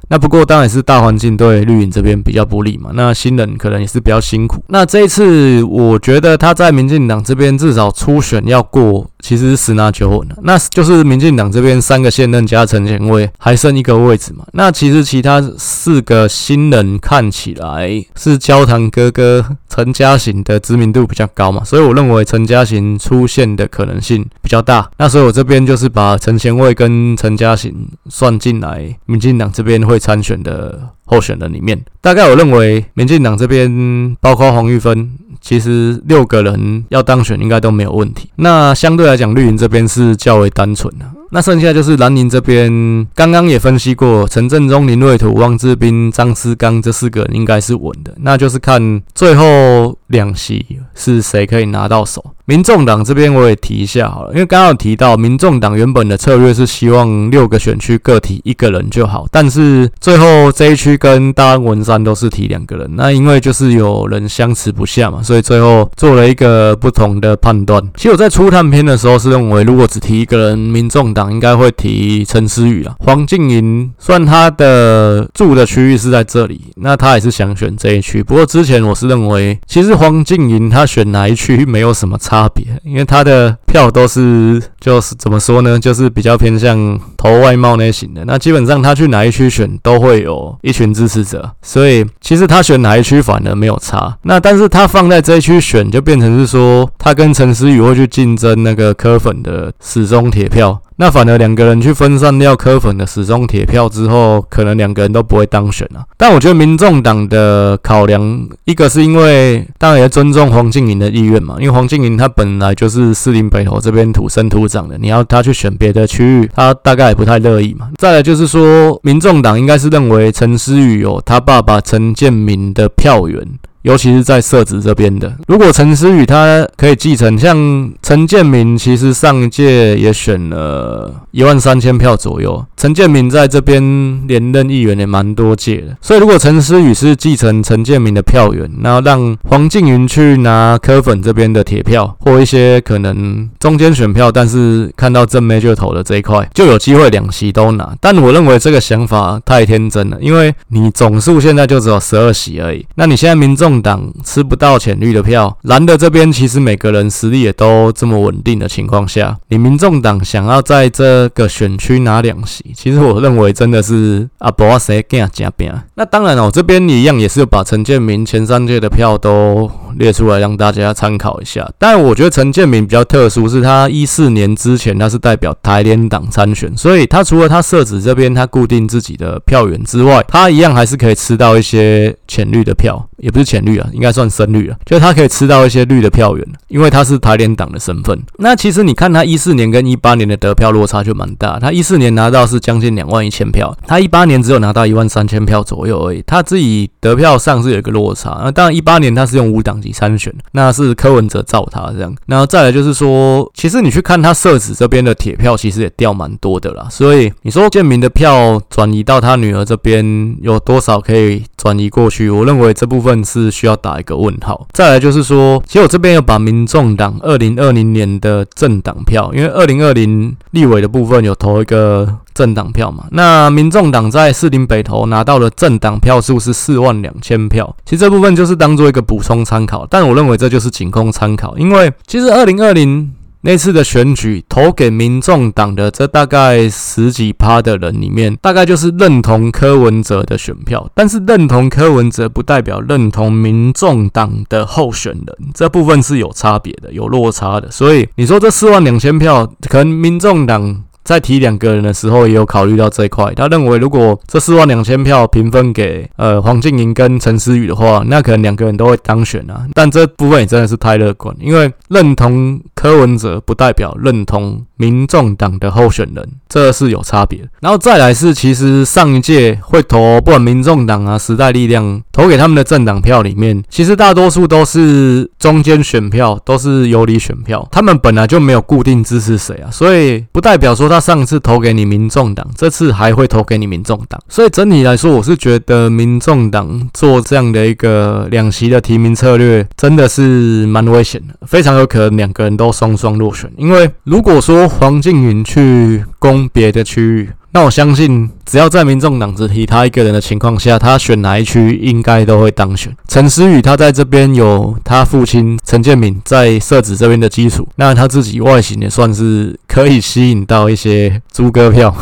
[0.08, 4.64] 那不过当然是大环境对绿营这边比较不利嘛，那新人可能也是比较辛苦。
[4.68, 10.34] 那这一次我觉得他在民进党这边至少初选要过，其实是十拿九稳的。
[10.42, 14.46] 那就是民进党这边三个现任加陈前卫还剩一个位置嘛。
[14.54, 24.90] 那其实其他四个新人看起来是焦糖哥哥陈嘉行的知名度比较高嘛，所以我认为陈嘉行出现的可能性比较大。
[24.96, 27.74] 那所以我这边就是把陈前卫跟陈嘉行
[28.08, 29.97] 算进来，民进党这边会。
[29.98, 38.30] 参选的候选人里面，大概我认为民进党这边包括黄玉芬，其实六个人要当选应该都没有问题。
[38.36, 41.04] 那相对来讲，绿营这边是较为单纯的。
[41.30, 52.24] 那剩下就是蓝营这边，刚刚也分析过，陈振中、林瑞图、汪志斌、张思刚这四个人应该是稳的，那就是看最后两席是谁可以拿到手。
[52.46, 67.86] 民众党这边我也提一下好了，因为刚刚有提到，民众党原本的策略是希望六个选区各提一个人就好，但是最后这一区跟大安文山都是提两个人，那因为就是有人相持不下嘛，所以最后做了一个不同的判断。
[67.96, 78.22] 其实我在初探篇的时候是认为，如果只提一个人，民众应该会提陈思宇啊，黄静莹算他的住的区域是在这里，那他也是想选这一区。
[78.22, 82.38] 不过之前我是认为，其实黄静莹他选哪一区没有什么差。
[82.38, 86.78] 差别，因为他的票都是就是怎么说呢，就是比较偏向
[87.18, 88.24] 投外貌类型的。
[88.24, 94.16] 那基本上他去哪一区选都会有一群支持者，所以其实他选哪一区反而没有差。
[94.22, 100.80] 那但是他放在这一区选，就变成是说他跟陈思宇会去竞争那个柯粉的死忠铁票。
[101.00, 106.02] 那反而两个人去分散掉柯粉的死忠铁票之后，可能两个人都不会当选啊。
[106.16, 117.90] 但我觉得民众党的考量，一个是因为当然也尊重黄静莹的意愿嘛，因为黄静莹她本来就是士林北投这边土生土长的，你要她去选别的区域，她大概也不太乐意嘛。
[117.96, 123.46] 再来就是说，民众党应该是认为陈思宇有他爸爸陈建民的票源。
[123.82, 132.64] 尤其是在社子这边的，如果陈思宇他可以继承，像陈建民，其实上一届也选了一万三千票左右。
[132.76, 133.80] 陈建民在这边
[134.26, 147.94] 连任议员也蛮多届的，所以如果陈思宇是继承陈建民的票源，然后让黄静云去拿柯粉这边的铁票或一些可能中间选票，但是看到正妹就投的这一块，就有机会两席都拿。
[148.00, 153.67] 但我认为这个想法太天真了，因为你总数现在就只有十二席而已，那你现在民众。
[153.68, 165.52] 政党吃不到浅绿的票，蓝的这边其实每个人实力也都这么稳定的情况下，你民众党想要在这个选区拿两席，其实我认为真的是啊，不要谁更加。
[165.94, 171.68] 那当然哦，这边你一样也是把陈建民前三届的票都列出来让大家参考一下。
[171.78, 183.58] 但我觉得陈建民比较特殊，是他一四年之前他是代表台联党参选，所以他除了他设置这边他固定自己的票源之外，他一样还是可以吃到一些浅绿的票，也不是浅。
[183.58, 188.16] 绿啊，应该算深绿了，就他可以吃到一些绿的票源，因为他是台联党的身份。
[188.38, 196.22] 那其实你看他一四年跟一八年的得票落差就蛮大，他一四年拿到是将近两万一千票，他一八年只有拿到一万三千票左右而已。
[196.24, 198.40] 他自己得票上是有一个落差。
[198.44, 202.14] 那当然一八年他是用无党籍参选，那是柯文哲罩他这样。
[202.26, 206.86] 然后再来就是说，其实你去看他社子这边的铁票，其实也掉蛮多的啦。
[206.90, 212.30] 所以你说建民的票转移到他女儿这边有多少可以转移过去？
[212.30, 213.48] 我认为这部分是。
[213.58, 214.68] 需要打一个问号。
[214.72, 227.74] 再来就是说，其实我这边有把民众党二零二零年的政党票，因为二零二零立委的部分有投一个政党票嘛，那民众党在士林北投拿到的政党票数是四万两千票。
[227.84, 233.10] 其实这部分就是当做一个补充参考，但我认为这就是仅供参考，因为其实二零二零。
[233.42, 240.90] 那次的选举，投给民众党的这大概十几趴的人里面，大概就是认同柯文哲的选票。
[240.94, 247.70] 但是认同柯文哲不代表认同民众党的候选人，这部分是有差别的，有落差的。
[247.70, 250.84] 所以你说这四万两千票，可能民众党。
[251.04, 253.32] 在提两个人的时候，也有考虑到这一块。
[253.34, 259.66] 他认为，如果这四万两千票平分给呃黄静莹跟陈思宇的话，那可能两个人都会当选啊。
[259.72, 267.40] 但这部分也真的是太乐观，因为认同柯文哲不代表认同民众党的候选人，这是有差别。
[267.60, 277.66] 然后再来是，其实上一届会投不管民众党啊、时代力量投给他们的政党票里面，其实大多数都是中间选票，都是游离选票。
[277.72, 281.00] 他们本来就没有固定支持谁啊，所以不代表说他。
[281.08, 293.50] 上次投给你民众党，这次还会投给你民众党，所以整体来说，我是觉得民众党做这样的一个两席的提名策略，真的是蛮危险的，非常有可能两个人都双双落选。
[293.56, 302.94] 因为如果说黄静云去攻别的区域，那我相信，只要在民众党只提他一个人的情况下，他选哪一区应该都会当选。
[303.08, 311.94] 陈思宇他在这边有他父亲陈建敏在社子这边的基础，那他自己外形也算是可以吸引到一些猪哥票，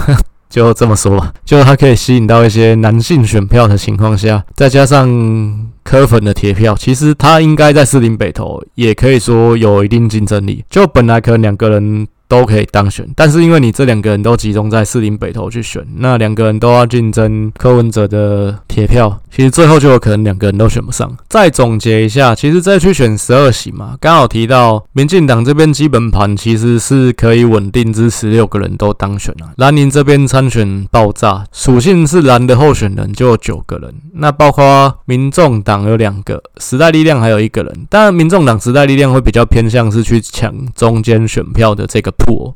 [0.56, 5.06] 就这么说吧，就他可以吸引到一些男性选票的情况下，再加上
[5.84, 10.64] 柯粉的铁票，其实他应该在士林北投也可以说有一定竞争力。
[10.70, 12.08] 就本来可能两个人。
[12.28, 21.16] 都可以当选，但是因为你这两个人都集中在士林北投去选，那两个人都要竞争柯文哲的铁票，其实最后就有可能两个人都选不上。
[21.28, 29.52] 再总结一下，其实再去选十二席嘛，刚好提到民进党这边基本盘其实是可以稳定支持六个人都当选了。
[29.56, 37.86] 蓝营这边参选爆炸，属性是蓝的候选人就有九个人，那包括民众党有两个，时代力量还有一个人。
[37.88, 42.12] 当然，民众党时代力量会比较偏向是去抢中间选票的这个。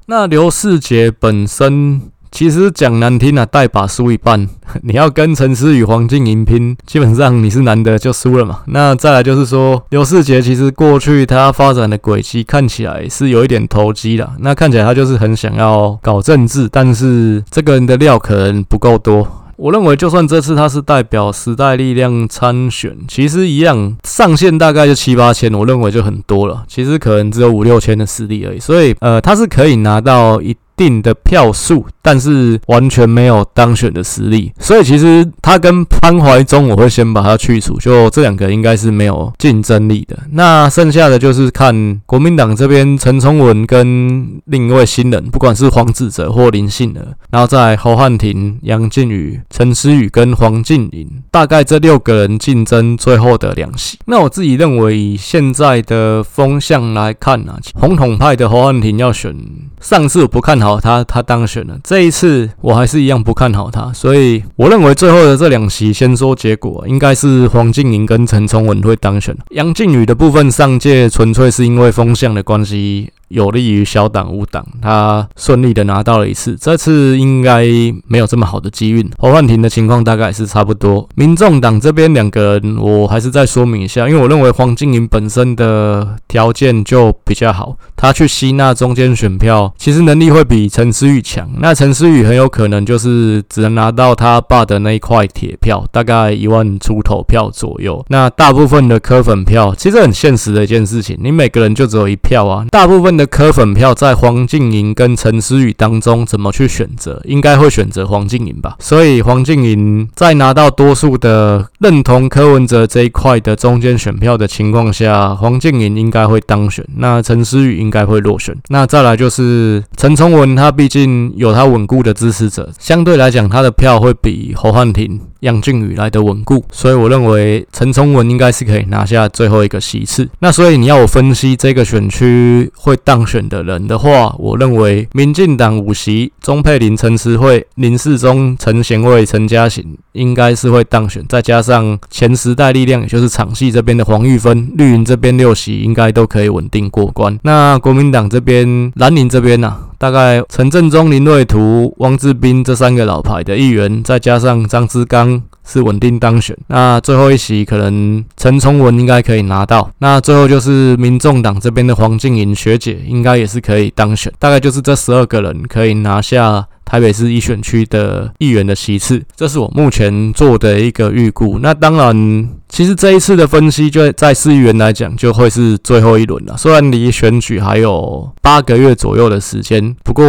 [0.07, 2.01] 那刘世杰本身
[2.33, 4.49] 其实讲难听啊，带把输一半。
[4.83, 8.61] 你要跟陈思宇、黄静莹拼，基本上你是男的就输了嘛。
[8.66, 14.33] 那再来就是说，刘世杰其实过去他发展的轨迹看起来是有一点投机啦。
[14.38, 19.27] 那看起来他就是很想要搞政治，但是这个人的料可能不够多。
[19.61, 26.64] 我认为，就算这次他是代表时代力量参选，其实一样上限大概就七八千，我认为就很多了。
[26.66, 40.19] 其实可能只有五六千的实力而已，所以呃，他是可以拿到一定的票数，但是完全没有当选的实力，所以其实他跟潘怀忠，我会先把他去除，就这两个应该是没有竞争力的。
[40.31, 53.99] 那剩下的就是看国民党这边陈聪文跟另一位新人，不管是黄子哲或林信儿，然后在侯汉廷、杨靖宇、陈思宇跟黄静莹，大概这六个人竞争最后的两席。
[54.07, 59.37] 那我自己认为，以现在的风向来看啊，红统派的侯汉廷要选
[59.81, 69.35] 上次我不看好他，他当选了，这一次我还是一样不看好他，所以我认为最后的这两席，先说结果，应该是黄静莹跟陈聪文会当选。
[69.53, 73.11] 杨靖宇的部分上届纯粹是因为风向的关系。
[73.31, 77.64] 有利于小党无党，他顺利的拿到了一次，这次应该
[78.09, 79.09] 没有这么好的机运。
[79.19, 81.09] 侯汉廷的情况大概是差不多。
[81.14, 91.49] 民众党这边两个人，我还是再说明一下，因为我认为黄净莹本身的条件就比较好，他去吸纳中间选票，其实能力会比陈思宇强。
[91.61, 98.05] 那陈思宇很有可能就是只能拿到他爸的那一块铁票，大概一万出头票左右。
[98.09, 103.20] 那大部分的科粉票，其实很现实的一件事情，你每个人就只有一票啊，大部分。
[103.21, 107.21] 的柯粉票在黄净莹跟陈思宇当中怎么去选择？
[107.27, 108.77] 应该会选择黄净莹吧。
[108.79, 116.83] 所以黄净莹在拿到多数的认同柯文哲这一块的中间选票的情况下，黄净莹应该会当选。
[116.97, 118.57] 那陈思宇应该会落选。
[118.68, 126.64] 那再来就是陈聪文，他毕竟有他稳固的支持者，相对来讲他的票会比侯汉廷、杨静宇来的稳固。
[126.70, 130.28] 所以我认为陈聪文应该是可以拿下最后一个席次。
[130.38, 132.97] 那所以你要我分析这个选区会。
[133.03, 147.36] 当选的人的话，我认为民进党五席，钟沛林、陈慈慧、林世忠、陈贤惠、陈嘉行应该是会当选，再加上前时代力量，也就是场系这边的黄玉芬、绿营这边六席，应该都可以稳定过关。
[147.43, 149.89] 那国民党这边蓝营这边呢、啊？
[150.01, 156.57] 大概陈振中、林瑞图、汪志斌这三个老牌的议员，再加上张志刚是稳定当选。
[156.68, 159.90] 那最后一席可能陈崇文应该可以拿到。
[159.98, 164.32] 那最后就是民众党这边的黄静莹学姐，应该也是可以当选。
[164.38, 166.66] 大概就是这十二个人可以拿下。
[166.91, 171.61] 台北市一选区的议员的席次，这是我目前做的一个预估。
[171.62, 176.57] 那当然，其实这一次的分析，就在市议员来讲，就会是最后一轮了。
[176.57, 180.24] 虽然离选举还有八个月左右的时间，不过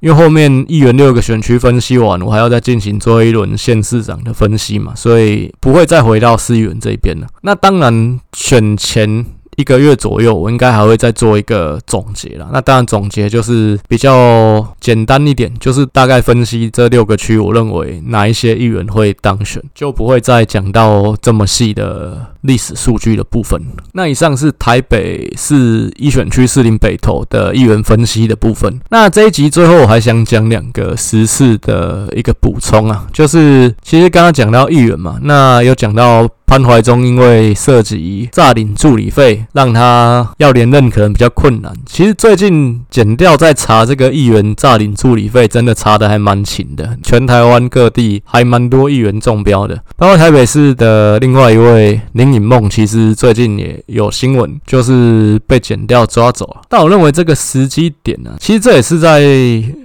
[0.00, 7.28] 因为后面议员六个选区分析完，我还要再进行最后一轮县市长的分析嘛，所以不会再回到市议员这一边了。
[7.42, 9.24] 那当然，选前。
[9.60, 12.48] 一个月左右，我应该还会再做一个总结了。
[12.52, 23.60] 那当然，总结就是比较简单一点，就是大概分析这六个区，我认为哪一些议员会当选，就不会再讲到这么细的历史数据的部分。
[23.92, 28.80] 那以上是台北市一选区士林北投的议员分析的部分。
[28.90, 36.28] 那这一集最后我还想讲两个时事的一个补充啊，就是其实刚刚讲到议员嘛，那有讲到。
[36.50, 41.72] 潘怀忠因为涉及诈领助理费，让他要连任可能比较困难。
[41.86, 46.98] 其实最近检调在查这个议员诈领助理费，真的查得还蛮勤的。
[47.04, 56.62] 全台湾各地还蛮多议员中标的，包括台北市的另外一位林颖梦，其实最近也有新闻，就是被剪掉抓走了。
[56.68, 59.20] 但我认为这个时机点呢、其实这也是在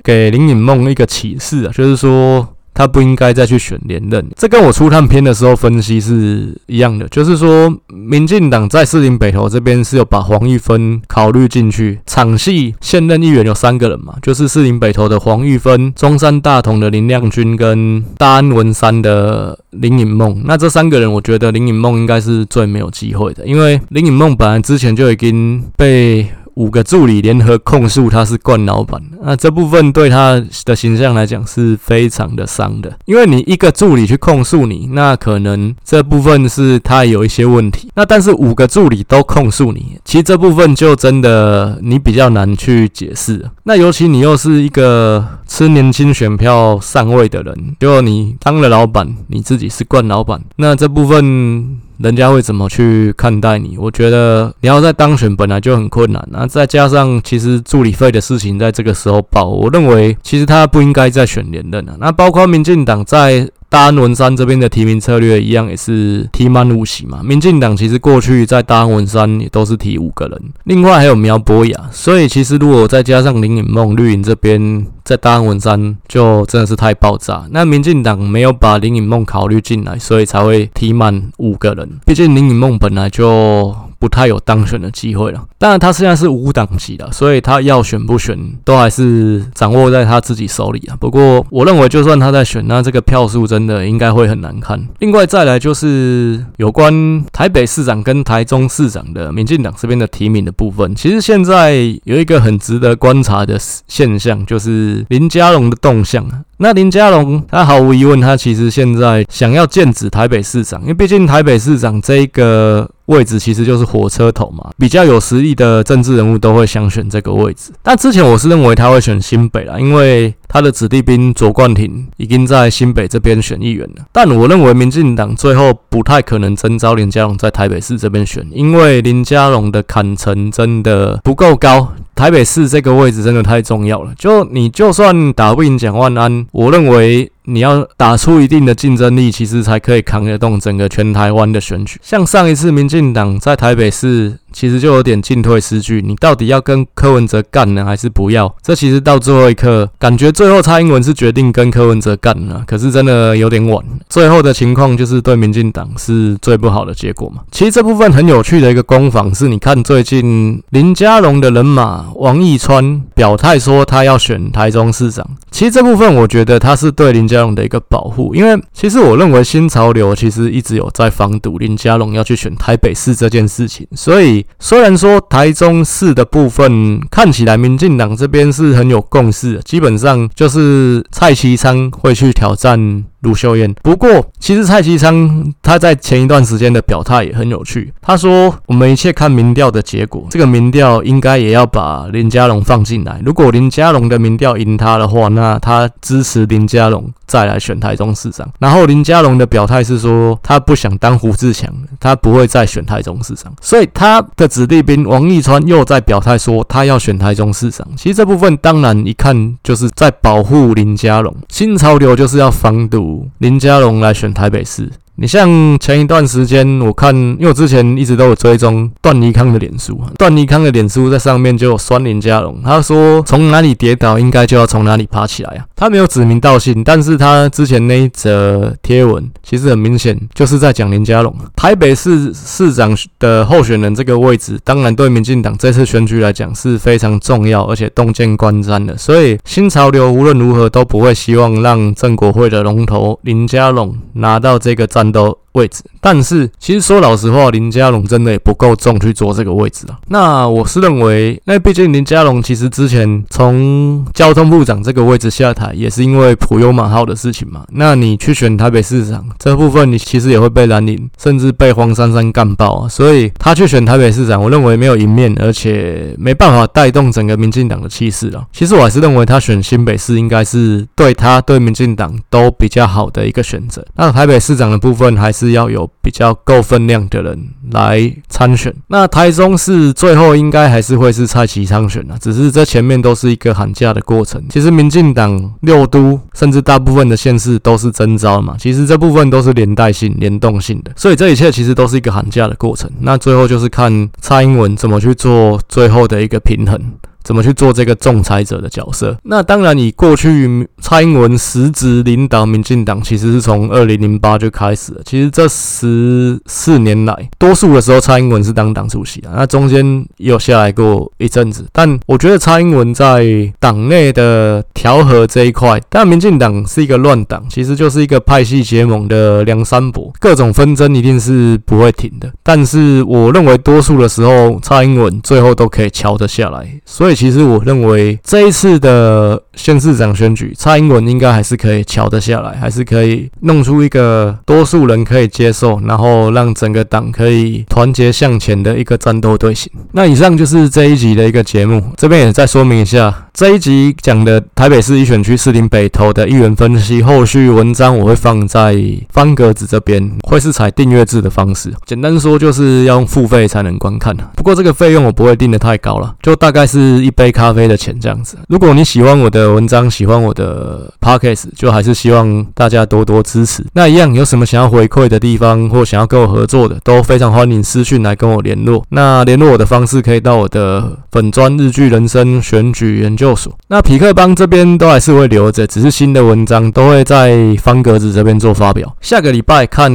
[0.03, 2.47] 给林颖梦一个启示啊，就是说。
[2.75, 20.41] 他不应该再去选连任，这跟我初探篇的时候分析是一样的，就是说，民进党在士林北投这边是有把黄玉芬考虑进去，场系现任议员有三个人嘛，就是士林北投的黄玉芬、中山大同的林亮君跟大安文山的林颖梦。
[20.43, 26.27] 那这三个人，我觉得林颖梦应该是最没有机会的，因为林颖梦本来之前就已经被。
[26.55, 32.97] 五个助理联合控诉他是惯老板，那这部分对他的形象来讲是非常的伤的。
[33.05, 37.89] 因为你一个助理去控诉你，那可能这部分是他有一些问题。
[37.95, 43.45] 那但是五个助理都控诉你，其实这部分就真的你比较难去解释。
[43.63, 51.79] 那尤其你又是一个吃年轻选票上位的人，就你当了老板，你自己是惯老板，那这部分。
[51.97, 53.77] 人家会怎么去看待你？
[53.77, 61.95] 我觉得你要在当选本来就很困难，那再加上其实助理费的事情在这个时候爆，我认为其实他不应该再选连任了。
[61.99, 63.49] 那包括民进党在。
[63.67, 67.19] 大安文山这边的提名策略一样，也是提满五席嘛。
[67.21, 77.45] 民进党其实过去在大安文山也都是提五个人，另外还有苗博雅，所以其实如果再加上林颖梦、绿营这边在大安文山，就真的是太爆炸。
[77.51, 81.87] 那民进党没有把林颖梦考虑进来，所以才会提满五个人。
[82.05, 83.73] 毕竟林颖梦本来就。
[83.97, 85.43] 不太有当选的机会了。
[85.57, 90.95] 当然，他现在是无党籍的，所以他要选不选都还是掌握在他自己手里啊。
[90.99, 94.87] 不过，我认为就算他在选，那这个票数真的应该会很难看。
[94.99, 100.93] 另外，再来就是有关台北市长跟台中市长的民进党这边的提名的部分。
[100.93, 106.41] 其实现在有一个很值得观察的现象，就是林佳龙的动向啊。
[106.57, 112.89] 那林佳龙，他毫无疑问，他其实现在想要剑指台北市长，因为毕竟台北市长这个。
[113.05, 117.71] 位置其实就是火车头嘛，比较有实力的政治人物都会想选这个位置。
[117.83, 124.05] 但之前我是认为他会选新北啦，因为他的子弟兵卓冠廷已经在新北这边选议员了。
[124.11, 131.93] 但我认为民进党最后不太可能征召林佳龙在台北市这边选，因为林佳龙的坎城真的不够高。
[132.15, 137.31] 台北市这个位置真的太重要了，就你就算打不赢蒋万安，我认为。
[137.47, 141.99] 你要打出一定的竞争力，其实才可以扛得动整个全台湾的选举。
[142.01, 146.01] 像上一次民进党在台北市，其实就有点进退失据。
[146.03, 148.51] 你到底要跟柯文哲干呢，还是不要？
[148.63, 152.63] 这其实到最后一刻，感觉最后蔡英文是决定跟柯文哲干了。
[152.65, 153.85] 可是真的有点晚。
[154.09, 157.43] 最后的情况就是对民进党是最不好的结果嘛。
[157.51, 165.23] 其实这部分很有趣的一个攻防是，你看最近林佳龙的人马王义川表态说他要选台中市长。
[165.51, 167.35] 其实这部分我觉得他是对林佳。
[167.35, 183.03] 龙的一个保护，因为其实我认为新潮流其实一直有在防堵林佳龙要去选台北市这件事情，所以虽然说台中市的部分看起来民进党这边是很有共识，基本上就是蔡其昌会去挑战。
[183.25, 183.73] 卢秀燕。
[183.81, 187.91] 不过，其实蔡其昌他在前一段时间的表态也很有趣。
[188.01, 193.19] 他说：“我们一切看民调的结果，这个民调应该也要把林佳龙放进来。
[193.25, 198.47] 如果林佳龙的民调赢他的话，那他支持林佳龙再来选台中市长。
[198.59, 203.51] 然后林佳龙的表态是说，他不想当胡志强，他不会再选台中市长。
[203.59, 207.87] 所以他的子弟兵王义川又在表态说，他要选台中市长。
[207.97, 211.35] 其实这部分当然一看就是在保护林佳龙。
[211.49, 214.89] 新潮流就是要防堵。”林佳龙来选台北市。
[215.17, 225.65] 你像前一段时间，我看，因为我之前一直都有追踪段宜康的脸书，段宜康的脸书在上面就有酸林佳龙，他说从哪里跌倒，应该就要从哪里爬起来啊。
[225.73, 231.33] 他没有指名道姓，但是他之前那一则贴文，其实很明显就是在讲林佳龙。
[231.55, 238.97] 台北市市长的候选人这个位置，当然对民进党这次选举来讲是非常重要，而且动见观瞻的。
[238.97, 249.97] 所以新潮流无论如何都不会希望让正国会的龙头林佳龙拿到这个战的位置，但是其实说老实话，林佳龙真的也不够重去做这个位置啊。
[250.09, 257.63] 那我是认为，那毕竟林佳龙其实之前从交通部长这个位置下台，也是因为普悠玛号的事情嘛。
[257.71, 262.89] 那你去选台北市长这部分，你其实也会被蓝营，甚至被黄珊珊干爆啊。
[262.89, 268.45] 所以他去选台北市长，我认为没有赢面，而且没办法带动整个民进党的气势啊。
[268.51, 273.85] 其实我还是认为他选新北市应该是对他对民进党都比较好的一个选择。
[273.95, 275.44] 那台北市长的部分还是。
[275.45, 278.73] 是要有比较够分量的人来参选。
[278.87, 284.41] 那台中市最后应该还是会是蔡其昌选啊，只是这前面都是一个寒假的过程。
[284.49, 292.89] 其实民进党六都甚至大部分的县市都是征召嘛，其实这部分都是连带性、联动性的，所以这一切其实都是一个寒假的过程。
[292.99, 296.79] 那最后就是看蔡英文怎么去做最后的一个平衡。
[297.25, 299.17] 怎么去做这个仲裁者的角色？
[299.23, 305.01] 那当然，你过去蔡英文实质领导民进党，其实是从二零零八就开始了。
[305.03, 311.65] 其实这十四年来，多数的时候蔡英文是当党主席啊，那中间有下来过一阵子。
[311.73, 313.25] 但我觉得蔡英文在
[313.59, 322.31] 党内的调和这一块，但民进党是一个乱党，其实就是一个派系结盟的梁山伯，各种纷争一定是不会停的。
[322.43, 327.14] 但是我认为多数的时候，蔡英文最后都可以敲得下来，所以。
[327.15, 339.71] 其实我认为这一次的县市长选举，蔡英文应该还是可以瞧得下来，还是可以弄出一个多数人可以接受，然后让整个党可以团结向前的一个战斗队形。
[339.93, 351.73] 那以上就是这一集的一个节目，这边也再说明一下，这一集讲的台北市一选区士林北投的议员分析，后续文章我会放在方格子这边，会是采订阅制的方式。
[351.85, 356.95] 简单说就是要用付费才能观看，不过这个费用我不会定的太高了，就大概是。
[357.05, 358.37] 一杯咖啡的钱这样子。
[358.47, 363.63] 如果你喜欢我的文章，喜欢我的 podcast，就还是希望大家多多支持。
[363.73, 368.83] 那一样有什么想要回馈的地方，或想要跟我合作的，都非常欢迎私讯来跟我联络。
[368.89, 373.57] 那联络我的方式可以到我的粉专日剧人生选举研究所。
[373.69, 378.93] 那匹克邦这边都还是会留着，只是新的文章都会在方格子这边做发表。
[378.99, 379.89] 下个礼拜看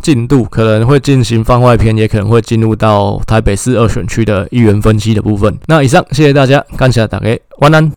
[0.00, 5.52] 进度，可能会进行番外篇，也可能会进入到台北市二选区的议员分析的部分。
[5.66, 6.32] 那以上，谢谢。
[6.32, 7.90] 大家感谢大家，晚安。